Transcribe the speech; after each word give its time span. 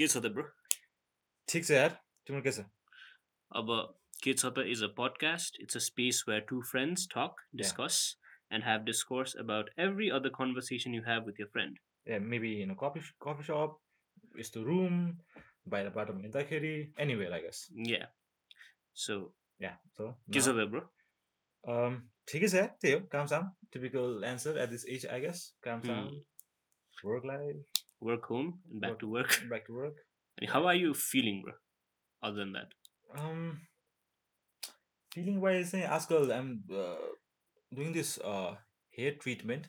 के 0.00 0.06
छ 0.06 0.16
त 0.18 0.32
ब्रो? 0.34 0.44
ठिक 1.48 1.64
छ 1.64 1.70
यार 1.72 1.96
तिम्रो 2.26 2.42
के 2.42 2.52
छ? 2.52 2.64
अब 3.50 3.72
के 4.22 4.32
छ 4.34 4.50
त 4.56 4.64
is 4.68 4.82
a 4.84 4.88
podcast 4.96 5.60
it's 5.60 5.76
a 5.76 5.80
space 5.82 6.24
where 6.28 6.46
two 6.48 6.60
friends 6.68 7.06
talk 7.10 7.42
discuss 7.60 7.98
and 8.52 8.64
have 8.64 8.84
discourse 8.84 9.36
about 9.38 9.70
every 9.80 10.08
other 10.16 10.34
conversation 10.36 10.94
you 10.94 11.02
have 11.04 11.26
with 11.26 11.40
your 11.40 11.50
friend 11.52 11.78
A 12.06 12.18
maybe 12.26 12.52
in 12.62 12.74
coffee 12.82 13.00
coffee 13.24 13.44
shop 13.44 13.76
यस्तो 14.38 14.62
रुम 14.64 15.02
बाहिर 15.68 15.90
बाटोमा 15.96 16.20
हिँड्दाखेरि 16.20 16.72
anywhere 17.00 17.32
I 17.32 17.40
guess 17.40 17.66
yeah 17.88 18.08
so 19.04 19.18
yeah 19.60 19.74
so 19.98 20.10
के 20.32 20.40
छ 20.40 20.48
त 20.48 20.68
bro 20.70 20.82
um, 21.64 22.00
ठिकै 22.28 22.48
छ 22.48 22.54
यार 22.54 22.72
त्यही 22.80 22.94
हो 22.94 23.00
काम 23.12 23.26
साम 23.26 23.52
typical 23.72 24.24
answer 24.26 24.58
at 24.58 24.70
this 24.70 24.88
age 24.96 25.06
I 25.08 25.20
guess 25.20 25.44
काम 25.64 25.80
साम 25.82 26.10
work 27.04 27.26
life 27.26 27.79
work 28.02 28.24
home 28.30 28.52
back 28.84 28.96
to 29.00 29.08
work 29.16 29.40
back 29.48 29.64
to 29.66 29.74
work 29.80 30.04
अनि 30.38 30.46
how 30.52 30.64
are 30.72 30.76
you 30.76 30.92
feeling 31.02 31.42
bro 31.42 31.54
other 32.22 32.44
than 32.44 32.52
that 32.52 32.74
feeling 35.12 35.38
wise 35.42 35.70
चाहिँ 35.70 35.84
आजकल 35.98 36.32
I'm 36.32 36.48
doing 37.72 37.92
this 38.00 38.18
hair 38.24 39.18
treatment 39.22 39.66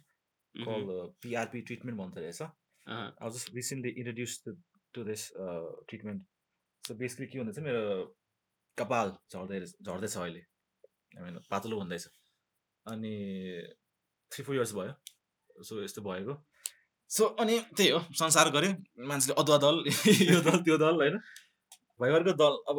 Mm-hmm. 0.56 0.80
Called 0.86 1.12
PRP 1.24 1.60
treatment 1.68 2.00
भन्दो 2.00 2.22
रहेछ 2.22 2.42
Uh-huh. 2.42 3.12
I 3.20 3.26
was 3.26 3.36
just 3.36 3.50
recently 3.56 3.92
introduced 4.02 4.44
to, 4.46 4.52
to 4.96 5.04
this 5.10 5.22
uh, 5.44 5.68
treatment. 5.90 6.24
So 6.84 6.96
basically 7.02 7.28
के 7.34 7.40
भन्दैछ 7.40 7.60
मेरो 7.66 7.84
कपाल 8.78 9.12
झर्दै 9.34 9.60
रहेछ- 9.60 9.86
झर्दैछ 9.86 10.16
अहिले 10.18 10.42
आई 11.18 11.24
मिन 11.26 11.38
पातलो 11.52 11.80
हुँदैछ 11.80 12.08
अनि 12.86 13.14
थ्री 14.32 14.44
फोर 14.46 14.56
इयर्स 14.56 14.74
भयो 14.80 15.64
सो 15.70 15.80
यस्तो 15.84 16.02
भएको 16.10 16.36
सो 17.12 17.26
अनि 17.44 17.60
त्यही 17.78 17.90
हो 17.92 18.00
संसार 18.20 18.50
गऱ्यो। 18.56 18.72
मान्छेले 19.08 19.34
अदुवा 19.42 19.58
दल 19.64 19.78
यो 20.32 20.40
दल 20.48 20.58
त्यो 20.66 20.78
दल 20.84 20.96
होइन? 21.02 21.16
भइगरको 22.00 22.34
दल 22.42 22.54
अब 22.72 22.78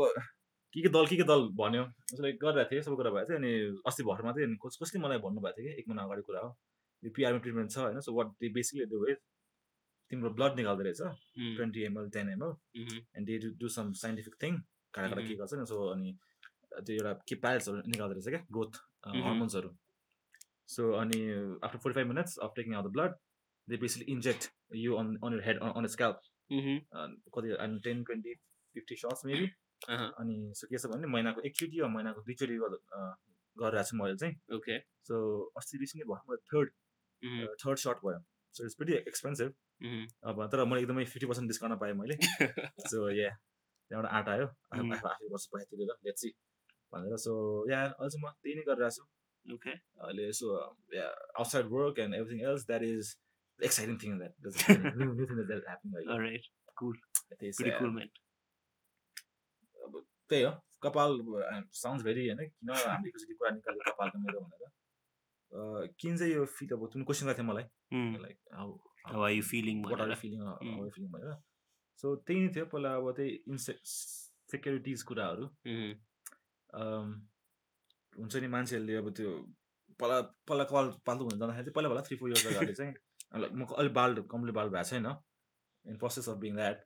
के 0.75 0.83
के 0.83 0.89
दल 0.89 1.07
के 1.07 1.17
के 1.17 1.25
दल 1.31 1.43
भन्यो? 1.59 1.83
उसले 2.13 2.33
गरिरहेको 2.43 2.71
थिएँ 2.71 2.83
सबै 2.83 2.97
कुरा 2.97 3.11
भएको 3.17 3.29
थियो 3.29 3.39
अनि 3.39 3.51
अस्ति 3.89 4.03
भर्खर 4.09 4.25
मात्रै 4.27 4.45
अनि 4.45 4.57
कस 4.63 4.79
कसले 4.83 5.01
मलाई 5.05 5.19
भन्नुभएको 5.25 5.57
थियो 5.59 5.69
कि 5.69 5.81
एक 5.81 5.89
महिना 5.89 6.03
अगाडि 6.09 6.23
कुरा 6.29 6.41
हो। 6.41 6.51
यो 7.03 7.11
पिआरमी 7.17 7.39
ट्रिटमेन्ट 7.45 7.71
छ 7.71 7.79
होइन? 7.79 8.01
So 8.01 8.13
what 8.17 8.27
they 8.41 8.49
basically 8.57 8.87
do 8.93 9.05
is 9.13 9.19
तिम्रो 10.11 10.31
ब्लड 10.39 10.57
निकाल्दो 10.61 10.83
रहेछ 10.87 11.01
twenty 11.57 11.83
ML 11.89 12.09
ten 12.17 12.29
ML 12.31 12.53
and 13.17 13.27
they 13.29 13.39
do 13.61 13.69
some 13.77 13.93
scientific 14.01 14.35
thing 14.43 14.57
काँडा 14.95 15.09
काँडा 15.09 15.27
के 15.29 15.35
गर्छ 15.41 15.53
नि 15.61 15.67
सो 15.73 15.77
अनि 15.93 16.15
त्यो 16.73 16.95
एउटा 16.97 17.13
के 17.29 17.35
प्यालेट्सहरू 17.45 17.83
निकाल्दो 17.95 18.15
रहेछ 18.15 18.29
क्या 18.29 18.43
ग्रोथ. 18.53 18.73
हर्मोन्सहरू 19.29 19.71
सो 20.75 20.91
अनि 21.03 21.21
after 21.65 21.79
forty 21.79 21.95
five 21.99 22.09
minutes 22.09 22.39
of 22.47 22.53
taking 22.57 22.75
out 22.75 22.87
the 22.87 22.93
blood 22.97 23.15
they 23.69 23.77
basically 23.77 24.13
inject 24.13 24.51
you 24.77 24.95
on 24.97 25.17
on 25.25 25.35
your 25.35 25.43
head 25.49 25.59
on 25.63 25.87
scalp 25.87 26.21
mhm, 26.53 26.79
कति 27.35 27.57
अनि 27.65 27.81
ten 27.85 28.03
twenty 28.05 28.35
fifty 28.75 28.97
shots 28.97 29.25
maybe. 29.27 29.47
अनि 29.89 30.53
सो 30.57 30.67
के 30.67 30.79
छ 30.79 30.87
भने 30.87 31.07
महिनाको 31.07 31.41
एकचोटि 31.47 31.81
वा 31.81 31.89
महिनाको 31.89 32.21
दुईचोटि 32.23 32.57
गरिरहेको 33.57 33.83
छु 33.91 33.97
मैले 33.97 34.17
चाहिँ। 34.17 34.35
Okay. 34.59 34.79
सो 35.09 35.15
अस्ति 35.57 35.79
रिसेन्टली 35.79 36.09
भर्खर 36.13 36.37
थर्ड 36.53 36.71
Mhm, 37.23 37.47
थर्ड 37.65 37.79
सर्ट 37.79 37.99
भयो। 38.05 38.21
So 38.55 38.65
it's 38.65 38.77
pretty 38.81 38.95
expensive. 39.09 39.55
अब 40.31 40.47
तर 40.53 40.65
मैले 40.65 40.83
एकदमै 40.83 41.05
फिफ्टी 41.05 41.27
पर्सेन्ट 41.27 41.49
डिस्काउन्ट 41.49 41.81
पाएँ 41.81 41.93
मैले। 42.03 42.17
सो 42.93 43.11
या 43.11 43.31
त्यहाँबाट 43.31 44.13
आँट 44.13 44.29
आयो। 44.29 44.47
Mm. 44.47 44.93
आफू 44.93 45.09
आफै 45.09 45.29
वर्ष 45.33 45.47
पैसा 45.55 45.77
तिरेर 45.77 46.15
सी 46.23 46.31
भनेर 46.93 47.17
सो 47.25 47.35
या 47.71 47.83
अहिले 47.83 48.11
चाहिँ 48.11 48.23
म 48.25 48.33
त्यही 48.43 48.55
नै 48.57 48.63
गरिरहेको 48.69 48.97
छु। 48.97 49.55
Okay. 49.55 49.77
अहिले 50.01 50.33
so 50.33 50.57
outside 50.57 51.67
work 51.73 51.99
and 51.99 52.15
everything 52.15 52.41
else 52.51 52.67
that 52.67 52.83
is 52.83 53.17
exciting 53.69 53.97
thing 54.03 54.19
that 54.19 54.35
new 54.99 55.27
thing 55.31 55.37
that 55.47 55.63
happening 55.69 55.95
अहिले 55.95 56.13
All 56.13 56.23
right. 56.27 56.45
त्यही 57.39 57.51
छ 57.53 57.57
Pretty 57.57 57.71
यार। 57.71 57.81
cool, 57.81 57.93
man. 57.97 58.09
अब 59.77 59.93
त्यही 60.31 60.43
हो 60.45 60.53
कपाल 60.83 61.11
साउन्ड 61.81 62.03
भेरी 62.09 62.23
होइन 62.29 62.41
किन 62.49 62.71
हामीले 62.71 63.09
एकचोटि 63.09 63.35
कुरा 63.41 63.51
निकाल्यो 63.59 63.83
कपालको 63.93 64.19
मेरो 64.27 64.41
भनेर 64.41 64.71
किन 66.03 66.17
चाहिँ 66.17 66.33
यो 66.35 66.45
फिल 66.59 66.69
अब 66.77 66.87
तिमीले 66.93 67.07
क्वेसन 67.11 67.27
गर्थ्यौ 67.27 67.47
मलाई. 67.47 67.67
Like 68.25 68.39
how 68.59 69.29
you 69.37 69.45
feeling? 69.53 69.79
What 69.87 70.01
are? 70.01 70.15
Feeling. 70.23 70.41
How 70.49 70.89
feeling 70.97 71.11
भनेर 71.17 71.35
सो 71.99 72.15
त्यही 72.27 72.39
नै 72.45 72.49
थियो 72.55 72.67
पहिला 72.75 72.95
अब 73.01 73.11
त्यही 73.17 73.31
इन्से 73.55 73.73
सेक्युरिटिज 74.53 75.03
कुराहरू 75.11 75.45
हुन्छ 78.21 78.33
नि 78.43 78.49
मान्छेहरूले 78.55 78.95
अब 79.03 79.11
त्यो 79.19 79.31
पहिला 80.01 80.21
पहिला 80.49 80.65
कपाल 80.71 80.87
पाल्तु 81.07 81.23
हुन 81.25 81.39
जाँदाखेरि 81.39 81.65
चाहिँ 81.65 81.75
पहिला 81.77 81.89
पहिला 81.89 82.03
थ्री 82.09 82.17
फोर 82.23 82.29
इयर्स 82.31 82.47
अगाडि 82.53 82.75
चाहिँ 82.81 82.95
like 83.33 83.55
म 83.55 83.65
अलिक 83.79 83.93
बाल 83.93 84.15
कम्प्लिट 84.31 84.55
बाल 84.55 84.69
भएको 84.69 84.89
छैन 84.91 85.07
in 85.87 85.97
process 85.99 86.29
of 86.29 86.37
being 86.39 86.55
that 86.57 86.79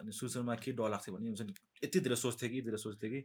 अनि 0.00 0.12
सुरुमा 0.12 0.54
के 0.54 0.72
डर 0.72 0.90
लाग्थ्यो 0.90 1.14
भने 1.16 1.26
हुन्छ 1.26 1.42
नि 1.42 1.54
यति 1.84 2.00
धेरै 2.00 2.16
सोच्थेँ 2.16 2.50
कि 2.50 2.62
धेरै 2.62 2.78
सोच्थेँ 2.78 3.10
कि 3.10 3.20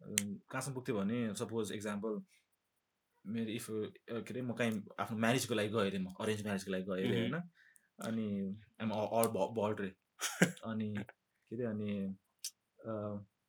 कहाँसम्म 0.00 0.74
पुग्थ्यो 0.74 0.96
भने 0.96 1.18
सपोज 1.34 1.72
एक्जाम्पल 1.72 2.22
मेरो 3.24 3.50
इफ 3.50 3.66
के 3.70 4.32
अरे 4.32 4.42
म 4.42 4.52
कहीँ 4.52 4.82
आफ्नो 5.00 5.18
म्यारेजको 5.18 5.54
लागि 5.54 5.68
गएँ 5.68 5.90
अरे 5.90 5.98
म 5.98 6.12
अरेन्ज 6.20 6.42
म्यारेजको 6.42 6.70
लागि 6.72 6.84
गएँ 6.84 7.04
अरे. 7.04 7.20
होइन? 7.20 7.34
अनि 8.04 8.26
आइम 8.80 8.90
अल 8.90 9.26
बल्ड 9.58 9.80
रे। 9.80 9.90
अनि 10.70 10.88
के 10.96 11.56
अरे 11.56 11.64
अनि 11.64 11.90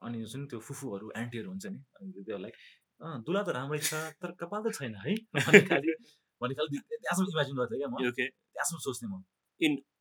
अनि 0.02 0.18
हुन्छ 0.18 0.36
नि 0.36 0.46
त्यो 0.48 0.60
फुफूहरू 0.60 1.12
आन्टीहरू 1.18 1.50
हुन्छ 1.50 1.66
नि 1.66 1.80
अनि 2.02 2.24
त्यो 2.24 2.38
लाइक 2.38 2.56
अँ 3.02 3.24
दुला 3.24 3.42
त 3.44 3.50
राम्रै 3.50 3.80
छ 3.80 3.94
तर 4.22 4.32
कपाल 4.40 4.62
त 4.64 4.76
छैन 4.80 4.96
है। 4.96 5.16
खालि 5.42 5.94
भने 6.42 6.54
खालि 6.60 6.80
त्यहाँसम्म 6.80 7.32
इमेजिन 7.36 7.56
गर्थेँ 7.58 7.80
क्या 7.80 7.88
म 7.88 8.06
Okay. 8.12 8.28
त्यहाँसम्म 8.30 8.80
सोच्थेँ 8.88 9.10
म 9.10 9.24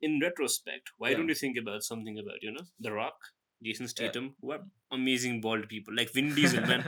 in 0.07 0.15
retrospect, 0.23 0.91
why 0.99 1.11
Yeah. 1.11 1.19
don't 1.19 1.29
you 1.33 1.39
think 1.41 1.59
about 1.59 1.85
something 1.89 2.17
about 2.21 2.43
you 2.43 2.53
know 2.55 2.65
The 2.81 2.93
Rock, 2.93 3.29
Jason 3.63 3.89
Statham, 3.93 4.25
who 4.41 4.51
are 4.55 4.61
amazing 4.93 5.37
bald 5.41 5.69
people 5.69 5.95
like 5.99 6.11
Vin 6.17 6.33
Diesel, 6.35 6.67
man. 6.71 6.83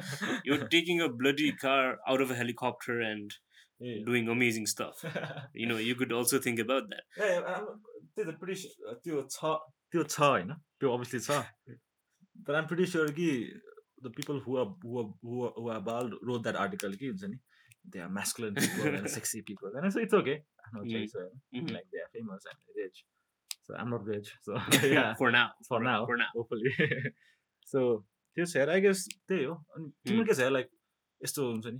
You're 0.45 0.67
taking 0.69 1.01
a 1.01 1.09
bloody 1.21 1.51
car 1.65 1.99
out 2.06 2.25
of 2.27 2.33
a 2.33 2.39
helicopter 2.43 2.97
and 3.11 3.37
Yeah. 3.81 4.03
doing 4.05 4.29
amazing 4.33 4.67
stuff. 4.73 5.01
You 5.55 5.67
know, 5.71 5.79
you 5.87 5.95
could 6.03 6.12
also 6.19 6.39
think 6.49 6.61
about 6.67 6.91
that. 6.93 7.05
त्यही 7.17 8.25
त 8.27 8.37
pretty 8.43 8.55
su- 8.61 8.95
त्यो 9.06 9.23
छ 9.33 9.51
त्यो 9.93 10.03
छ 10.12 10.21
होइन 10.21 10.53
त्यो 10.81 10.93
obviously 10.97 11.21
छ 11.25 11.41
तर 12.47 12.55
आम 12.61 12.67
प्रिटी 12.71 12.87
स्योर 12.93 13.11
कि 13.19 13.27
the 14.05 14.12
people 14.17 14.39
who 14.47 14.56
who 14.85 15.69
are 15.75 15.81
bald 15.91 16.11
wrote 16.31 16.43
that 16.47 16.56
article 16.65 16.95
कि 17.03 17.06
हुन्छ 17.12 17.25
नि 17.33 17.37
They 17.94 18.00
are 18.00 18.08
masculine 18.18 18.53
people 18.59 18.96
and 18.96 19.08
sexy 19.16 19.42
people 19.50 19.78
होइन 19.78 19.90
सो 19.96 20.00
इट्स 20.00 20.14
ओके 20.22 20.36
आफ्नो 20.36 20.81
Mm. 20.84 20.92
चोइस 20.92 21.16
होइन 21.16 21.62
Mhm. 21.62 21.72
Like 21.72 21.86
they 21.92 22.02
are 22.02 22.08
famous 22.18 22.46
and 22.52 22.80
rich 22.81 23.03
so 23.68 23.74
I'm 23.81 23.94
not 23.96 24.08
rich 24.16 24.28
so 24.46 24.59
yeah 24.94 25.03
for 25.22 25.31
now. 25.38 25.47
For 25.69 25.81
now 25.90 26.06
For 26.12 26.18
now. 26.22 26.30
Hopefully 26.36 26.74
so 27.74 27.84
त्यो 28.38 28.46
छ 28.53 28.68
I 28.75 28.81
guess 28.81 29.08
त्यही 29.28 29.44
हो 29.44 29.53
अनि 29.78 29.90
तिम्रो 30.08 30.25
के 30.25 30.34
छ 30.42 30.50
लाइक 30.58 30.69
यस्तो 31.22 31.50
हुन्छ 31.52 31.66
नि 31.68 31.80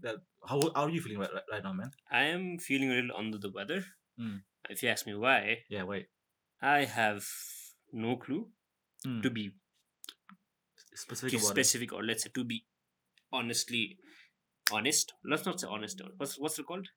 that 0.00 0.22
how 0.50 0.68
are 0.82 0.90
you 0.96 1.02
feeling 1.08 1.22
right 1.22 1.62
now 1.64 1.72
man 1.80 1.90
I 2.22 2.24
am 2.36 2.46
feeling 2.68 2.94
a 2.94 2.98
little 3.00 3.16
under 3.22 3.40
the 3.46 3.52
weather. 3.58 3.80
Mm. 4.18 4.36
If 4.74 4.82
you 4.82 4.88
ask 4.92 5.06
me 5.08 5.12
why, 5.26 5.38
yeah 5.72 5.84
why 5.92 6.04
I 6.62 6.78
have 6.98 7.26
no 8.04 8.12
clue 8.26 8.42
Hmm. 9.02 9.18
to 9.24 9.30
be 9.36 9.42
specific 11.00 11.40
specific 11.42 11.92
or 11.96 12.02
let's 12.10 12.24
say 12.26 12.30
to 12.38 12.44
be 12.52 12.56
honestly 13.32 13.82
honest. 14.71 15.13
Let's 15.23 15.45
not 15.45 15.59
say 15.59 15.67
honest. 15.67 16.01
What's 16.17 16.37
what's 16.39 16.59
it 16.59 16.65
called? 16.65 16.87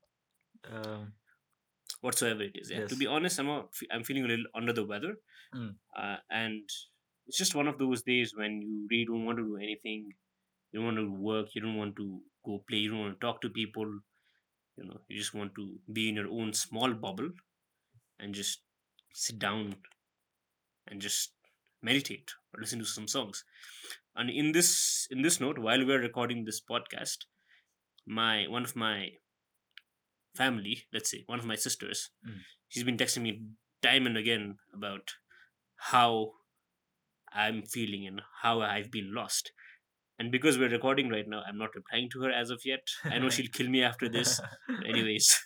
Whatsoever 2.01 2.43
it 2.43 2.53
is. 2.55 2.71
Yeah. 2.71 2.87
To 2.87 2.97
be 2.97 3.07
honest, 3.07 3.39
I'm 3.39 3.49
a, 3.49 3.65
I'm 3.91 4.05
feeling 4.05 4.25
a 4.25 4.29
little 4.29 4.47
under 4.55 4.73
the 4.73 4.85
weather, 4.85 5.15
Mm. 5.55 5.75
uh, 5.97 6.17
and 6.31 6.63
it's 7.29 7.39
just 7.39 7.55
one 7.55 7.69
of 7.69 7.79
those 7.79 8.03
days 8.03 8.35
when 8.37 8.61
you 8.61 8.87
really 8.91 9.05
don't 9.05 9.25
want 9.25 9.39
to 9.39 9.45
do 9.45 9.57
anything. 9.57 10.09
You 10.73 10.81
don't 10.81 10.87
want 10.87 10.97
to 10.99 11.11
work. 11.29 11.55
You 11.55 11.61
don't 11.63 11.77
want 11.77 11.95
to 11.97 12.21
go 12.45 12.63
play. 12.69 12.79
You 12.79 12.91
don't 12.91 13.01
want 13.01 13.21
to 13.21 13.25
talk 13.27 13.41
to 13.43 13.49
people. 13.49 13.87
You 14.77 14.85
know, 14.85 14.99
you 15.09 15.17
just 15.17 15.33
want 15.33 15.55
to 15.55 15.79
be 15.93 16.09
in 16.09 16.17
your 16.17 16.29
own 16.29 16.53
small 16.53 16.93
bubble 16.93 17.31
and 18.19 18.35
just 18.35 18.61
sit 19.13 19.39
down 19.39 19.77
and 20.89 21.01
just 21.01 21.33
meditate 21.83 22.33
or 22.53 22.61
listen 22.61 22.81
to 22.81 22.85
some 22.85 23.07
songs. 23.07 23.45
And 24.17 24.29
in 24.29 24.51
this 24.53 25.07
in 25.11 25.23
this 25.23 25.41
note, 25.41 25.59
while 25.59 25.87
we're 25.87 26.01
recording 26.01 26.45
this 26.45 26.61
podcast, 26.61 27.19
my 28.07 28.47
one 28.49 28.65
of 28.65 28.77
my 28.77 29.09
family, 30.35 30.85
let's 30.93 31.11
say 31.11 31.25
one 31.27 31.39
of 31.39 31.47
my 31.47 31.55
sisters, 31.55 32.11
mm. 32.27 32.39
she's 32.69 32.85
been 32.85 32.97
texting 32.97 33.23
me 33.23 33.43
time 33.83 34.07
and 34.07 34.17
again 34.17 34.57
about 34.75 35.13
how 35.77 36.33
I'm 37.33 37.63
feeling 37.63 38.07
and 38.07 38.23
how 38.43 38.61
I've 38.61 38.91
been 38.91 39.15
lost. 39.15 39.53
And 40.19 40.31
because 40.31 40.59
we're 40.59 40.69
recording 40.69 41.09
right 41.09 41.27
now, 41.27 41.43
I'm 41.47 41.59
not 41.59 41.75
replying 41.75 42.09
to 42.13 42.23
her 42.23 42.31
as 42.31 42.51
of 42.51 42.61
yet. 42.65 42.81
I 43.05 43.19
know 43.19 43.31
she'll 43.31 43.51
kill 43.53 43.69
me 43.69 43.83
after 43.83 44.09
this. 44.09 44.41
Anyways. 44.89 45.41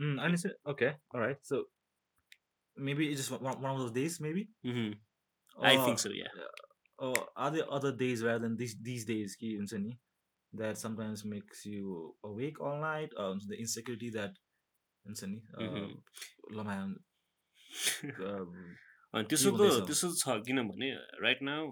Mm, 0.00 0.20
understand. 0.20 0.54
Okay. 0.66 0.92
All 1.12 1.20
right. 1.20 1.36
So 1.42 1.64
maybe 2.76 3.08
it's 3.08 3.28
just 3.28 3.42
one, 3.42 3.60
one 3.60 3.72
of 3.72 3.78
those 3.78 3.92
days, 3.92 4.20
maybe? 4.20 4.48
Mm-hmm. 4.64 4.92
Or, 5.58 5.66
I 5.66 5.84
think 5.84 5.98
so, 5.98 6.10
yeah. 6.10 6.28
Or 6.98 7.14
are 7.36 7.50
there 7.50 7.70
other 7.70 7.92
days 7.92 8.22
rather 8.22 8.38
than 8.38 8.56
these, 8.56 8.76
these 8.80 9.04
days? 9.04 9.36
That 10.52 10.78
sometimes 10.78 11.24
makes 11.24 11.64
you 11.64 12.14
awake 12.24 12.60
all 12.60 12.80
night? 12.80 13.10
Or 13.16 13.34
the 13.48 13.58
insecurity 13.58 14.10
that 14.10 14.40
हुन्छ 15.06 15.24
नि, 15.24 15.40
uh. 15.58 15.88
ल, 16.50 16.64
man, 16.64 16.96
um, 18.26 18.50
अनि 19.14 19.24
त्यसो 19.30 19.50
त 19.56 19.86
त्यसो 19.86 20.08
छ 20.18 20.34
किनभने 20.44 20.90
right 21.22 21.42
now 21.48 21.64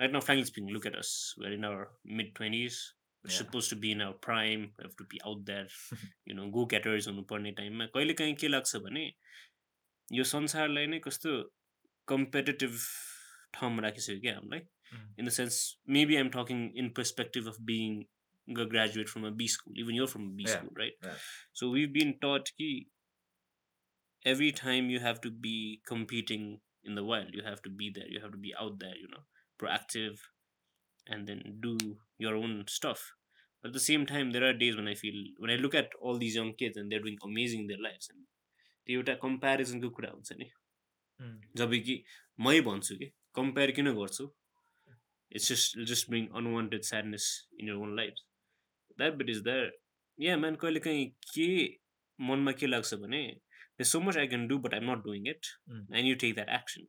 right 0.00 0.12
now 0.12 0.20
frankly 0.20 0.48
speaking 0.48 0.70
look 0.70 0.86
at 0.86 0.96
us 0.96 1.12
we're 1.38 1.54
in 1.54 1.64
our 1.64 1.86
mid 2.18 2.34
twenties. 2.36 2.80
Suppose 3.24 3.70
to 3.70 3.76
be 3.76 3.90
in 3.90 4.02
our 4.02 4.18
prime 4.24 4.64
have 4.80 4.92
to 4.98 5.04
be 5.04 5.18
out 5.26 5.44
that 5.44 5.70
you 6.28 6.34
know 6.34 6.46
go 6.50 6.64
getters 6.66 7.08
हुनुपर्ने 7.08 7.52
टाइममा 7.60 7.86
कहिले 7.94 8.14
काहीँ 8.20 8.34
के 8.42 8.48
लाग्छ 8.48 8.76
भने 8.86 9.04
यो 10.08 10.24
संसारलाई 10.24 10.86
नै 10.86 10.98
कस्तो 11.06 11.32
कम्पिटेटिभ 12.08 12.76
ठाउँमा 13.54 13.82
राखिसक्यो 13.82 14.20
क्या 14.20 14.34
हामीलाई 14.34 14.60
Mm. 14.95 15.05
in 15.21 15.25
the 15.25 15.31
sense 15.35 15.55
maybe 15.97 16.17
i'm 16.17 16.29
talking 16.33 16.59
in 16.81 16.89
perspective 16.97 17.47
of 17.51 17.55
being 17.69 17.95
a 18.63 18.65
graduate 18.73 19.09
from 19.13 19.23
a 19.29 19.31
b 19.39 19.47
school 19.53 19.73
even 19.83 19.95
you're 19.99 20.11
from 20.11 20.25
a 20.27 20.33
b 20.39 20.43
Yeah, 20.47 20.53
school 20.57 20.73
right 20.81 20.93
yeah. 21.07 21.15
so 21.61 21.69
we've 21.75 21.93
been 21.95 22.11
taught 22.25 22.51
ki 22.59 22.67
every 24.33 24.51
time 24.51 24.89
you 24.89 24.99
have 24.99 25.19
to 25.21 25.31
be 25.47 25.81
competing 25.87 26.45
in 26.83 26.95
the 26.99 27.03
wild 27.03 27.33
you 27.39 27.43
have 27.47 27.61
to 27.67 27.69
be 27.81 27.89
there 27.95 28.07
you 28.15 28.21
have 28.21 28.31
to 28.31 28.37
be 28.45 28.53
out 28.59 28.77
there 28.79 28.95
you 29.01 29.07
know 29.15 29.23
proactive 29.63 30.17
and 31.07 31.27
then 31.27 31.41
do 31.65 31.75
your 32.17 32.35
own 32.35 32.53
stuff 32.67 33.01
but 33.61 33.69
at 33.69 33.73
the 33.73 33.85
same 33.87 34.05
time 34.13 34.31
there 34.31 34.43
are 34.49 34.53
days 34.53 34.75
when 34.75 34.87
i 34.87 34.95
feel 35.03 35.19
when 35.39 35.49
i 35.55 35.55
look 35.65 35.75
at 35.81 35.89
all 36.01 36.17
these 36.17 36.35
young 36.35 36.53
kids 36.63 36.77
and 36.77 36.91
they're 36.91 37.05
doing 37.07 37.17
amazing 37.31 37.61
in 37.61 37.67
their 37.73 37.83
lives 37.89 38.09
and 38.13 38.23
त्यो 38.87 38.97
एउटा 38.99 39.13
कम्पेरिजनको 39.25 39.89
कुरा 39.97 40.09
हुन्छ 40.19 40.31
नि 40.43 40.51
Mm. 41.23 41.35
जब 41.59 41.71
कि 41.85 41.93
मै 42.45 42.59
भन्छु 42.63 42.95
कि 43.01 43.05
compare 43.37 43.71
किन 43.75 43.87
गर्छु 43.99 44.23
it's 45.32 45.48
just 45.52 45.78
just 45.90 46.08
bring 46.10 46.26
unwanted 46.40 46.82
sadness 46.90 47.26
in 47.60 47.68
your 47.68 47.74
own 47.84 47.96
life 47.96 48.14
that 48.98 49.14
bit 49.22 49.30
is 49.30 49.42
that 49.50 49.78
yeah 50.18 50.36
man 50.36 50.56
कहिले 50.62 50.80
काहीँ 50.86 51.06
के 51.34 51.48
मनमा 52.18 52.52
के 52.62 52.66
लाग्छ 52.66 52.94
भने 53.04 53.22
so 53.90 54.00
much 54.00 54.16
I 54.16 54.26
can 54.28 54.46
do 54.48 54.58
but 54.64 54.74
I'm 54.74 54.90
not 54.90 55.04
doing 55.04 55.28
it. 55.28 55.46
And 55.68 56.06
you 56.08 56.14
take 56.24 56.34
that 56.34 56.48
action. 56.60 56.82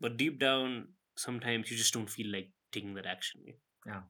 But 0.00 0.16
deep 0.22 0.34
down 0.40 0.82
sometimes 1.26 1.72
you 1.72 1.78
just 1.78 1.94
don't 1.94 2.10
feel 2.10 2.30
like 2.32 2.52
taking 2.72 2.94
that 2.94 3.06
action 3.16 3.52
Yeah. 3.86 4.02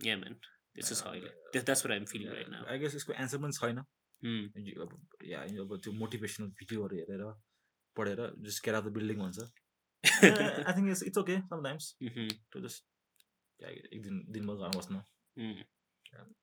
Yeah 0.00 0.16
man 0.16 0.34
this 0.76 0.90
is 0.92 1.02
how 1.04 1.18
that's 1.52 1.84
what 1.86 1.92
I'm 1.92 2.04
feeling 2.12 2.30
right 2.32 2.48
now 2.48 2.64
I 2.72 2.78
guess 2.78 2.94
यसको 2.94 3.12
answer 3.12 3.38
पनि 3.42 3.52
छैन 3.58 3.78
अब 4.84 4.90
या 5.24 5.40
अब 5.64 5.76
त्यो 5.84 5.92
motivational 6.00 6.48
भिडियोहरू 6.60 6.96
हेरेर 6.96 7.22
पढेर 7.96 8.22
just 8.46 8.64
care 8.64 8.80
the 8.80 8.92
building 8.96 9.18
भन्छ 9.18 9.46
I 10.24 10.72
think 10.72 10.88
it's 10.90 11.02
it's 11.10 11.18
okay 11.18 11.36
sometimes 11.52 11.84
to 12.52 12.60
just 12.66 12.84
एक 13.60 14.02
दिन 14.02 14.24
दिनभर 14.32 14.54
घरमा 14.54 14.78
बस्नु 14.78 14.98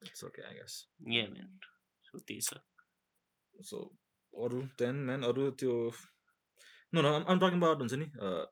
it's 0.07 0.23
okay 0.29 0.41
I 0.47 0.55
guess 0.55 0.79
yeah 1.17 1.27
man 1.33 1.59
so 2.05 2.19
त्यही 2.19 2.41
छ 2.41 2.51
सो 3.55 3.83
अरू 4.33 4.61
देन 4.81 5.05
म्यान 5.09 5.23
अरू 5.23 5.49
त्यो 5.63 5.75
no 6.93 7.01
no 7.01 7.13
I'm 7.33 7.39
talking 7.39 7.61
about 7.61 7.79
हुन्छ 7.79 7.93
नि 8.01 8.07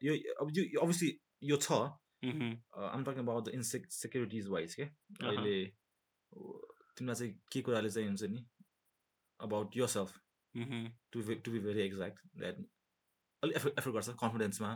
यो 0.07 0.13
अब 0.41 0.47
यो 0.57 0.81
अभियसली 0.81 1.09
यो 1.49 1.57
छ. 1.57 1.81
आम 2.23 3.03
talking 3.05 3.23
about 3.23 3.45
the 3.45 3.49
insecurities 3.91 4.47
wise 4.55 4.75
के 4.75 4.83
अहिले 4.83 5.55
तिमीलाई 6.97 7.15
चाहिँ 7.15 7.33
के 7.53 7.61
कुराले 7.67 7.89
चाहिँ 7.89 8.07
हुन्छ 8.07 8.29
नि 8.33 8.45
about 9.39 9.77
yourself. 9.93 10.11
To 11.13 11.21
to 11.45 11.51
be 11.51 11.59
very 11.65 11.81
exact 11.81 12.19
that 12.39 12.55
अलिक 13.43 13.55
एफर्ट 13.57 13.79
एफर्ट 13.79 13.93
गर्छ 13.95 14.09
कन्फिडेन्समा 14.21 14.71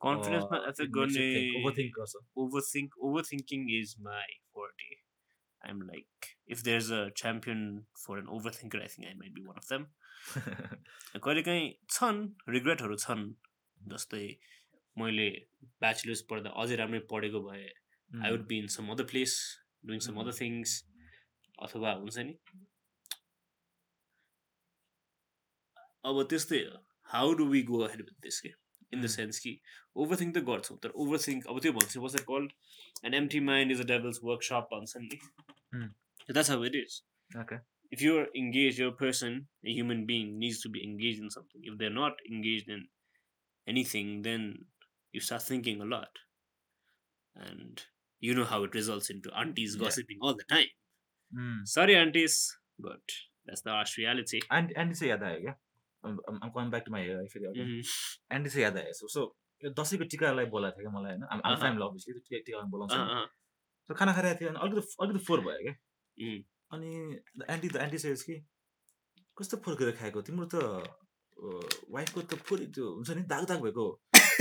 कन्फिडेन्समा 0.00 0.58
एफेक्ट 0.68 0.92
गर्ने 0.96 1.28
ओभरथिङ्क 1.60 1.94
गर्छ 2.00 2.24
overthink 2.42 2.98
overthinking 3.08 3.64
is 3.78 3.96
my 4.08 4.26
forte. 4.52 4.90
I'm 5.62 5.80
like, 5.82 6.28
if 6.46 6.62
there's 6.62 6.90
a 6.90 7.10
champion 7.22 7.64
for 8.04 8.16
an 8.18 8.26
overthinker, 8.26 8.82
I 8.82 8.86
think 8.86 9.08
I 9.08 9.14
might 9.14 9.34
be 9.34 9.44
one 9.46 9.58
of 9.58 9.66
them. 9.72 9.86
कहिले 11.24 11.42
काहीँ 11.42 11.68
छन् 11.96 12.18
रिग्रेटहरू 12.54 12.96
छन् 13.04 13.24
जस्तै 13.80 14.24
मैले 14.96 15.28
ब्याचलर्स 15.84 16.22
पढ्दा 16.30 16.50
अझै 16.62 16.76
राम्रै 16.80 17.00
पढेको 17.12 17.40
भए 17.48 17.66
I 18.10 18.30
would 18.36 18.46
be 18.48 18.58
in 18.64 18.66
some 18.76 18.90
other 18.94 19.08
place 19.12 19.36
doing 19.90 20.00
some 20.06 20.20
other 20.24 20.36
things 20.40 20.74
अथवा 21.68 21.92
हुन्छ 22.00 22.26
नि? 22.30 22.34
अब 26.04 26.22
त्यस्तै 26.32 26.60
how 27.14 27.32
do 27.40 27.46
we 27.54 27.62
go 27.70 27.86
ahead 27.86 28.04
with 28.08 28.18
this 28.28 28.40
के 28.46 28.52
in 28.92 29.00
the 29.00 29.08
hmm. 29.08 29.12
sense 29.12 29.38
ki 29.38 29.60
overthink 29.96 30.34
the 30.34 30.40
God 30.40 30.66
Sutra, 30.66 30.90
overthink 30.92 31.44
what's 31.46 32.14
it 32.14 32.26
called? 32.26 32.52
An 33.02 33.14
empty 33.14 33.40
mind 33.40 33.70
is 33.70 33.80
a 33.80 33.84
devil's 33.84 34.22
workshop 34.22 34.68
constantly. 34.72 35.20
Mm. 35.74 35.90
That's 36.28 36.48
how 36.48 36.62
it 36.62 36.74
is. 36.74 37.02
Okay. 37.36 37.56
If 37.90 38.02
you're 38.02 38.26
engaged, 38.36 38.78
your 38.78 38.92
person, 38.92 39.48
a 39.64 39.70
human 39.70 40.06
being 40.06 40.38
needs 40.38 40.60
to 40.62 40.68
be 40.68 40.82
engaged 40.84 41.20
in 41.20 41.30
something. 41.30 41.60
If 41.64 41.78
they're 41.78 41.90
not 41.90 42.12
engaged 42.30 42.68
in 42.68 42.86
anything, 43.66 44.22
then 44.22 44.66
you 45.12 45.20
start 45.20 45.42
thinking 45.42 45.80
a 45.80 45.84
lot. 45.84 46.10
And 47.34 47.80
you 48.20 48.34
know 48.34 48.44
how 48.44 48.64
it 48.64 48.74
results 48.74 49.10
into 49.10 49.30
aunties 49.36 49.76
gossiping 49.76 50.18
all 50.20 50.34
the 50.34 50.44
time. 50.48 50.66
Hmm. 51.34 51.64
Sorry, 51.64 51.96
aunties, 51.96 52.56
but 52.78 53.00
that's 53.46 53.62
the 53.62 53.70
harsh 53.70 53.96
reality. 53.98 54.40
And 54.50 54.72
and 54.76 54.96
say 54.96 55.08
yeah. 55.08 55.54
Um 56.04 56.50
come 56.54 56.70
back 56.70 56.84
to 56.86 56.92
my 56.92 57.02
फेरि. 57.32 57.46
Andy 58.32 58.50
चाहिँ 58.50 58.64
याद 58.64 58.76
आयो 58.78 58.92
so 59.00 59.22
यो 59.62 59.70
दसैँको 59.76 60.04
टिकालाई 60.12 60.46
बोलाएको 60.54 60.76
थियो 60.76 60.90
क्या 60.90 60.94
मलाई 60.98 61.12
होइन? 61.12 61.24
आम 61.32 61.40
अहँ। 61.40 61.56
फ्यामिली 61.60 61.84
अभियसली 61.86 62.12
त्यो 62.12 62.22
टिका 62.28 62.40
टिकामा 62.46 62.68
बोलाउँछ. 62.74 62.92
सो 63.88 63.94
खाना 63.94 64.12
खाइरहेको 64.16 64.38
थियो 64.40 64.50
अनि 64.50 64.58
अलिकति 64.64 64.96
अलिकति 65.02 65.24
फोहोर 65.26 65.40
भयो 65.46 65.60
क्या। 65.64 65.74
Mm. 66.18 66.38
अनि 66.72 66.90
एन्टी 67.52 67.68
द 67.68 67.76
एन्टी 67.84 67.98
सेज 67.98 68.22
कि 68.22 68.34
कस्तो 69.36 69.56
फोहोर 69.64 69.78
गरेर 69.80 69.94
खाएको? 70.00 70.22
तिम्रो 70.22 70.46
त 70.54 70.56
वाइफको 71.90 72.20
त 72.22 72.34
फोहोर 72.48 72.64
त्यो 72.74 72.86
हुन्छ 72.96 73.10
नि 73.18 73.22
दाग 73.32 73.44
दाग 73.50 73.60
भएको 73.64 73.84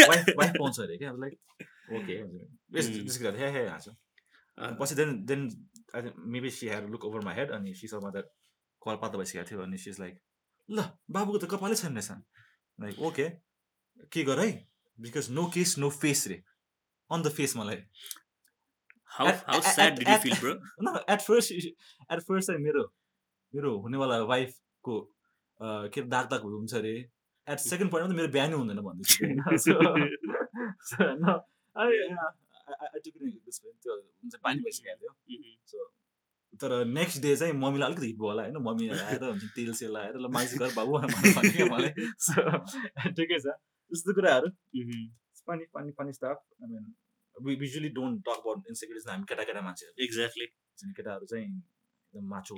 वाइफ 0.10 0.26
वाइफ 0.40 0.54
पाउँछ 0.60 0.80
अरे 0.80 0.98
क्या? 0.98 1.12
Like 1.24 1.34
okay. 2.00 2.16
त्यसको 2.74 3.32
हे 3.40 3.50
हे 3.52 3.68
हाँसो 3.68 3.92
पछि 4.80 4.96
then 4.96 5.10
then 5.26 5.42
I 5.96 6.12
maybe 6.36 6.50
see 6.52 6.68
hair 6.68 6.88
look 6.96 7.06
over 7.06 7.22
my 7.26 7.36
head 7.36 7.52
अनि 7.60 7.74
सी 7.82 7.88
समा 7.88 8.10
द्याट 8.16 8.28
कल 8.82 8.96
पातो 9.02 9.18
भइसकेको 9.18 9.50
थियो 9.52 9.62
अनि 9.64 9.78
सिज 9.86 10.00
लाइक 10.00 10.20
ल 10.70 10.84
बाबुको 11.12 11.38
त 11.38 11.46
कपालै 11.52 11.76
छैन 11.76 11.98
रहेछ 11.98 12.12
लाइक 12.80 13.00
ओके 13.08 13.30
के 14.14 14.24
गर 14.24 14.40
है? 14.40 14.68
Because 14.98 15.30
no 15.32 15.46
case 15.54 15.78
no 15.80 15.90
face 15.90 16.28
रे। 16.28 16.44
अन 17.10 17.22
द 17.24 17.30
फेस 17.38 17.56
मलाई। 17.58 17.76
एट 21.14 21.22
फर्स्ट 21.22 21.52
एट 21.52 22.20
फर्स्ट 22.28 22.48
चाहिँ 22.48 22.62
मेरो 22.64 22.84
मेरो 23.54 23.78
हुनेवाला 23.86 24.20
वाइफको 24.32 24.96
के 25.94 26.02
अरे 26.02 26.10
दाग 26.10 26.26
दाग 26.30 26.42
हुन्छ 26.44 26.74
अरे 26.76 26.94
एट 27.48 27.60
सेकेन्ड 27.60 27.92
पोइन्टमा 27.92 28.14
त 28.14 28.16
मेरो 28.18 28.28
बिहानै 28.36 28.56
हुँदैन 28.56 28.80
भन्दैछु 28.88 29.20
हुन्छ 34.22 34.36
पानी 34.44 34.60
भइसकेको 34.64 34.98
थियो. 35.00 35.12
सो 35.66 35.78
तर 36.62 36.74
नेक्स्ट 36.88 37.22
डे 37.22 37.36
चाहिँ 37.36 37.54
मम्मीलाई 37.64 37.88
अलिकति 37.90 38.08
हिट 38.08 38.18
भयो 38.20 38.30
होला 38.30 38.44
होइन 38.44 38.58
मम्मी 38.68 38.90
आएर 38.98 39.24
हुन्छ 39.24 39.44
तेल 39.56 39.74
सेल 39.82 39.98
आएर 39.98 40.18
ल 40.20 40.32
माइस 40.38 40.56
गर 40.60 40.74
बाबु 40.76 40.98
भन्यो 41.00 41.68
मलाई 41.74 41.92
सो 42.28 42.42
ठिकै 43.20 43.40
छ 43.40 43.56
त्यस्तो 43.92 44.14
कुराहरू. 44.14 44.48
पानी 45.48 45.66
पानी 45.74 45.92
पानी 46.00 46.14
stuff 46.14 46.38
I 46.64 46.68
mean 46.74 46.94
we 47.36 47.54
usually 47.58 47.90
don't 47.98 48.22
talk 48.26 48.42
about 48.44 48.68
insecurities 48.70 49.10
हामी 49.10 49.24
केटा 49.30 49.44
केटा 49.44 49.62
मान्छेहरू. 49.62 49.94
चाहिँ 50.78 50.94
केटाहरू 50.94 51.26
चाहिँ 51.26 51.46
एकदम 51.46 52.28
macho. 52.30 52.56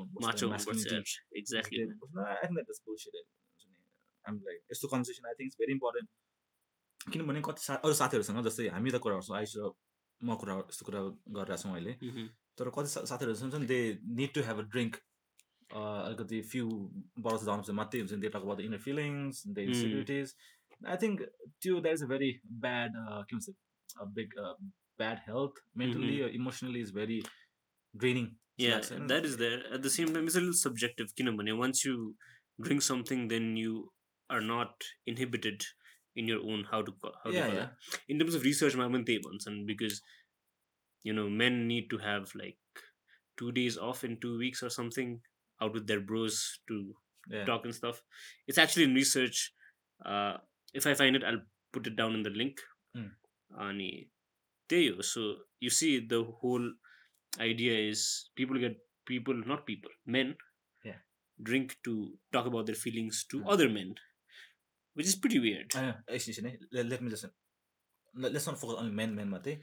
Exactly. 1.41 1.77
man. 2.17 3.85
I'm 4.25 4.35
like 4.47 4.61
यस्तो 4.71 4.87
conversation 4.87 5.27
I 5.27 5.33
think 5.33 5.47
it's 5.47 5.57
very 5.61 5.73
important 5.73 6.09
किनभने 7.13 7.41
कति 7.45 7.61
सा 7.63 7.73
अरू 7.81 7.93
साथीहरूसँग 7.99 8.43
जस्तै 8.45 8.67
हामी 8.75 8.91
त 8.91 9.01
कुरा 9.05 9.15
गर्छौँ 9.15 9.37
आइस 9.37 9.53
र 9.57 9.71
म 10.21 10.35
कुरा 10.41 10.53
यस्तो 10.63 10.85
कुरा 10.85 11.01
गरिरहेको 11.37 11.61
छौँ 11.63 11.73
अहिले. 11.73 11.93
तर 12.58 12.70
कति 12.76 12.88
सा- 12.94 13.04
साथीहरू 13.12 13.34
हुन्छ 13.42 13.54
नि 13.62 13.66
they 13.72 13.78
need 14.20 14.32
to 14.34 14.42
have 14.48 14.58
a 14.58 14.66
drink 14.74 14.96
अलिकति 15.70 16.40
फ्यु 16.52 16.66
बरस 17.26 17.44
जानुपर्छ 17.48 17.76
मात्रै 17.80 18.00
हुन्छ 18.00 18.18
they 18.24 18.28
talk 18.36 18.42
about 18.46 18.58
the 18.58 18.68
inner 18.70 18.78
feelings 18.86 19.42
the 19.46 19.58
Mm. 19.58 19.68
Insecurities 19.68 20.34
I 20.94 20.96
think 21.02 21.22
त्यो 21.62 21.80
that 21.80 21.94
is 21.94 22.02
a 22.02 22.08
very 22.14 22.30
bad 22.66 22.92
के 23.30 23.36
भन्छ 23.36 23.48
uh 24.00 24.04
big 24.18 24.38
bad 25.02 25.18
health 25.28 25.62
mentally 25.82 26.18
emotionally 26.40 26.80
is 26.88 26.94
very 27.00 27.20
draining 27.94 28.34
Yeah, 28.64 28.84
that 29.08 29.26
is 29.28 29.34
there. 29.40 29.56
At 29.76 29.82
the 29.86 29.90
same 29.94 30.12
time, 30.12 30.28
it's 30.28 30.36
a 30.38 30.40
little 30.42 30.54
subjective. 30.58 31.08
Kinamane, 31.16 31.50
once 31.56 31.80
you 31.86 31.96
drink 32.58 32.84
something, 32.86 33.24
then 33.32 33.48
you 33.62 33.72
are 34.30 34.38
not 34.44 34.86
inhibited 35.12 35.66
in 36.22 36.30
your 36.32 36.38
own 36.52 36.62
how 36.70 36.78
to 36.86 36.94
co- 37.02 37.12
how 37.24 37.26
to 37.26 37.34
Yeah, 37.34 37.50
call 37.50 37.58
yeah. 37.58 37.66
that. 37.66 37.98
In 38.14 38.22
terms 38.22 38.38
of 38.38 38.46
research, 38.48 38.78
my 38.82 38.86
man 38.94 39.04
and 39.50 39.66
because 39.72 39.98
you 41.03 41.13
know 41.13 41.29
men 41.29 41.67
need 41.67 41.89
to 41.89 41.97
have 41.97 42.31
like 42.35 42.57
two 43.37 43.51
days 43.51 43.77
off 43.77 44.03
in 44.03 44.19
two 44.19 44.37
weeks 44.37 44.63
or 44.63 44.69
something 44.69 45.19
out 45.61 45.73
with 45.73 45.87
their 45.87 45.99
bros 45.99 46.59
to 46.67 46.93
yeah. 47.29 47.45
talk 47.45 47.65
and 47.65 47.75
stuff 47.75 48.01
it's 48.47 48.57
actually 48.57 48.83
in 48.83 48.93
research 48.93 49.53
uh, 50.05 50.37
if 50.73 50.85
i 50.87 50.93
find 50.93 51.15
it 51.15 51.23
i'll 51.23 51.43
put 51.73 51.87
it 51.87 51.95
down 51.95 52.13
in 52.13 52.23
the 52.23 52.29
link 52.29 52.61
mm. 52.97 53.09
ani 53.59 54.09
teyo 54.69 55.03
so 55.13 55.35
you 55.59 55.69
see 55.69 55.99
the 56.13 56.23
whole 56.41 56.67
idea 57.39 57.75
is 57.89 58.29
people 58.35 58.57
get 58.65 58.77
people 59.05 59.37
not 59.51 59.65
people 59.65 59.91
men 60.05 60.35
yeah. 60.83 61.01
drink 61.49 61.77
to 61.83 61.93
talk 62.33 62.45
about 62.45 62.65
their 62.65 62.81
feelings 62.85 63.25
to 63.31 63.39
mm. 63.39 63.51
other 63.53 63.69
men 63.69 63.95
which 64.93 65.07
is 65.07 65.15
pretty 65.15 65.39
weird. 65.39 65.71
I. 65.75 65.93
Let 66.71 67.01
me 67.01 67.09
listen. 67.09 67.31
Let's 68.15 68.49
not 68.49 68.57
focus 68.63 68.75
only 68.81 68.93
men 69.01 69.09
men 69.19 69.27
मात्रै 69.35 69.55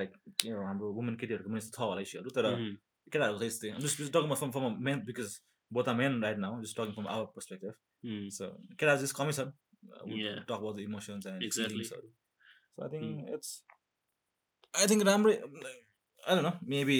like 0.00 0.10
हाम्रो 0.46 0.92
women 0.98 1.16
केटीहरूको 1.16 1.50
पनि 1.50 1.60
छ 1.60 1.78
होला 1.80 2.00
इस्युहरू 2.06 2.30
तर. 2.38 2.46
केटाहरूको 3.12 3.38
चाहिँ 3.38 3.52
यस्तै 3.52 3.68
just 3.82 3.96
talking 4.16 4.34
from 4.40 4.50
from 4.56 4.82
men 4.88 5.04
because 5.08 5.38
both 5.70 5.88
are 5.88 5.96
men 6.02 6.22
right 6.22 6.38
now 6.44 6.62
just 6.62 6.76
talking 6.80 6.92
from 6.98 7.06
our 7.14 7.26
perspective. 7.36 7.74
So 8.38 8.44
केटाहरू 8.78 9.06
चाहिँ 9.06 9.18
कमै 9.20 9.32
छन्. 9.38 9.52
Talk 10.46 10.52
about 10.52 10.76
the 10.76 10.80
emotions 10.80 11.26
and. 11.26 11.50
फिलिङ्सहरू 11.56 12.08
so 12.76 12.82
I 12.84 12.88
think 12.94 13.34
it's 13.34 13.50
I 14.74 14.86
think 14.92 15.02
राम्रै 15.08 15.34
आई 16.22 16.34
न 16.36 16.52
मेबी 16.72 16.98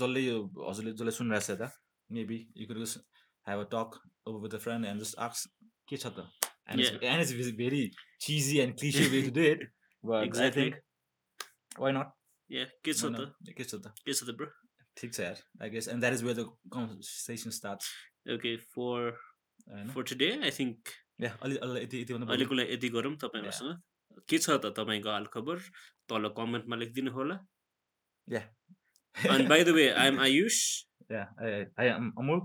जसले 0.00 0.20
यो 0.20 0.36
हजुरले 0.68 0.92
जसले 0.98 1.12
सुनिरहेको 1.18 1.46
छ 1.46 1.50
यता 1.56 1.68
maybe 2.10 2.38
you 2.56 2.66
could 2.68 2.78
have 2.84 3.60
a 3.60 3.68
talk 3.74 3.90
with 4.44 4.54
a 4.54 4.60
friend 4.64 4.92
and 4.92 5.06
just 5.06 5.18
आक्स 5.26 5.46
के 5.88 5.96
छ 5.96 6.12
त 6.18 6.26
and 6.68 7.04
and 7.10 7.20
it's 7.24 7.52
very 7.62 7.82
cheesy 8.26 8.58
and 8.64 8.78
cliche 8.80 9.04
way 9.14 9.22
to 9.28 9.34
do 9.38 9.44
it 9.52 9.60
I 10.16 10.26
Exactly. 10.28 10.70
Think 10.72 11.80
why 11.80 11.92
not 11.92 12.14
Yeah, 12.50 12.68
के 12.84 12.92
छ 12.92 13.08
त 13.14 13.52
के 13.56 13.64
छ 13.64 13.74
त 13.84 13.92
के 14.04 14.12
छ 14.14 14.24
त 14.28 14.34
bro? 14.36 14.46
ठिक 14.96 15.12
छ 15.14 15.20
यार 15.20 15.40
I 15.62 15.70
guess 15.70 15.88
and 15.88 16.00
that 16.00 16.14
is 16.14 16.22
where 16.24 16.36
the 16.36 16.44
conversation 16.76 17.50
starts 17.60 17.90
Okay, 18.36 18.54
for 18.74 18.94
होइन 19.72 19.90
for 19.96 20.02
today, 20.12 20.30
I 20.48 20.50
think 20.60 20.90
yeah 21.20 21.30
अलि 21.42 21.56
अलि 21.66 21.80
यति 21.82 22.00
यति 22.00 22.12
भन्दा 22.14 22.26
बढी- 22.26 22.34
अहिलेको 22.36 22.54
लागि 22.60 22.72
यति 22.74 22.88
गरौँ 22.96 23.14
तपाईँहरूसँग 23.24 24.24
के 24.32 24.38
छ 24.38 24.56
त 24.64 24.72
तपाईँको 24.78 25.10
हालखबर 25.10 25.58
तल 26.12 26.28
कमेन्टमा 26.40 26.76
लेखिदिनु 26.84 27.12
होला 27.18 27.38
Yeah. 28.28 28.46
And 29.34 29.48
by 29.50 29.56
the 29.66 29.72
way, 29.76 29.84
I'm 30.00 30.18
Ayush. 30.24 30.56
Yeah, 31.10 31.28
I, 31.44 31.52
I 31.84 31.86
am 31.92 32.08
Amul. 32.22 32.40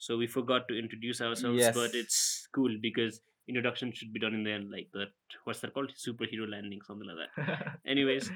So 0.00 0.16
we 0.22 0.26
forgot 0.32 0.66
to 0.70 0.78
introduce 0.80 1.20
ourselves, 1.26 1.60
Yes. 1.60 1.76
but 1.76 1.94
it's 2.00 2.18
cool 2.58 2.74
because 2.86 3.20
introduction 3.49 3.91
should 3.93 4.11
be 4.13 4.19
done 4.19 4.33
in 4.33 4.43
the 4.43 4.51
end, 4.51 4.69
like 4.71 4.89
that. 4.93 5.09
What's 5.43 5.59
that 5.61 5.73
called? 5.73 5.91
Superhero 5.95 6.49
landing, 6.49 6.79
something 6.87 7.07
like 7.07 7.17
that. 7.47 7.77
Anyways, 7.85 8.31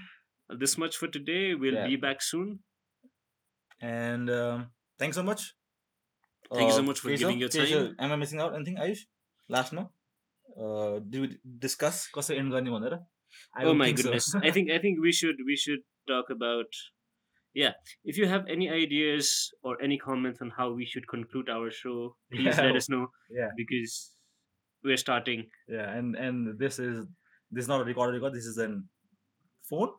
this 0.64 0.78
much 0.78 0.98
for 0.98 1.08
today. 1.08 1.56
We'll 1.56 1.74
Yeah. 1.82 1.88
be 1.88 1.96
back 2.08 2.22
soon. 2.22 2.60
and 3.82 4.30
um, 4.30 4.68
thanks 4.98 5.16
so 5.16 5.24
much. 5.24 5.54
Thank 6.54 6.68
you 6.70 6.74
so 6.78 6.80
Uh, 6.80 6.88
much 6.90 7.00
for 7.00 7.10
Keshav, 7.10 7.20
giving 7.20 7.40
your 7.40 7.50
Keshav, 7.50 7.86
time. 7.90 7.96
Am 8.00 8.12
I 8.12 8.16
missing 8.16 8.40
out 8.46 8.56
anything, 8.56 8.76
Ayush? 8.78 9.04
Last 9.48 9.72
no? 9.74 9.92
Uh, 10.58 11.00
do 11.00 11.22
we 11.22 11.38
discuss 11.66 12.08
कसरी 12.16 12.38
end 12.38 12.52
गर्ने 12.52 12.70
भनेर? 12.76 13.00
I 13.56 13.62
oh 13.64 13.66
don't 13.68 13.78
my 13.78 13.86
think 13.86 14.00
so. 14.00 14.04
goodness! 14.10 14.36
I 14.36 14.52
think 14.52 14.72
I 14.72 14.80
think 14.80 15.00
we 15.08 15.12
should 15.12 15.44
we 15.46 15.56
should 15.56 15.84
talk 16.08 16.30
about. 16.36 16.80
Yeah, 17.54 17.74
if 18.04 18.18
you 18.18 18.28
have 18.32 18.48
any 18.56 18.70
ideas 18.70 19.30
or 19.64 19.76
any 19.82 19.98
comments 19.98 20.42
on 20.42 20.52
how 20.58 20.72
we 20.72 20.86
should 20.86 21.08
conclude 21.08 21.50
our 21.50 21.70
show, 21.72 22.16
please 22.32 22.58
Yeah. 22.58 22.66
let 22.66 22.76
us 22.82 22.90
know 22.90 23.08
Yeah, 23.40 23.54
because 23.62 23.96
we're 24.85 24.97
starting. 24.97 25.47
yeah, 25.69 25.91
and 25.97 26.15
and 26.17 26.59
this 26.59 26.79
is 26.79 27.07
this 27.51 27.65
is 27.65 27.69
not 27.69 27.81
a 27.81 27.85
recorded 27.85 28.15
record. 28.21 28.35
This 28.35 28.47
is 28.47 28.59
an 28.59 28.89
phone. 29.69 29.91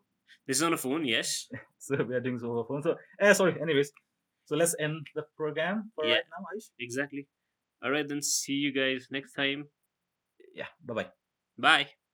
This 0.48 0.58
is 0.58 0.64
on 0.64 0.74
a 0.74 0.78
phone, 0.78 1.06
yes. 1.06 1.48
So 1.80 1.96
we 2.04 2.16
are 2.16 2.20
doing 2.20 2.36
this 2.38 2.44
over 2.44 2.64
phone. 2.68 2.82
So 2.84 2.96
eh, 3.20 3.34
sorry. 3.34 3.56
Anyways, 3.62 3.92
so 4.46 4.56
let's 4.56 4.76
end 4.80 5.06
the 5.16 5.24
program 5.38 5.92
for 5.96 6.06
Yeah. 6.06 6.16
right 6.16 6.24
now, 6.32 6.46
Ayush. 6.54 6.70
Exactly. 6.80 7.28
All 7.84 7.92
right, 7.92 8.08
then 8.08 8.22
see 8.22 8.54
you 8.54 8.72
guys 8.72 9.08
next 9.12 9.34
time. 9.34 9.66
Yeah. 10.54 10.70
Bye 10.86 10.94
bye. 10.94 11.10
Bye. 11.58 12.05